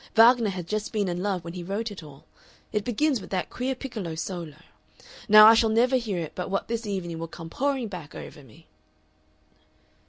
Wagner 0.15 0.49
had 0.49 0.65
just 0.65 0.91
been 0.91 1.07
in 1.07 1.21
love 1.21 1.43
when 1.43 1.53
he 1.53 1.61
wrote 1.61 1.91
it 1.91 2.01
all. 2.01 2.25
It 2.71 2.83
begins 2.83 3.21
with 3.21 3.29
that 3.29 3.51
queer 3.51 3.75
piccolo 3.75 4.15
solo. 4.15 4.55
Now 5.29 5.45
I 5.45 5.53
shall 5.53 5.69
never 5.69 5.95
hear 5.97 6.17
it 6.21 6.31
but 6.33 6.49
what 6.49 6.67
this 6.67 6.87
evening 6.87 7.19
will 7.19 7.27
come 7.27 7.51
pouring 7.51 7.87
back 7.87 8.15
over 8.15 8.41
me." 8.43 8.65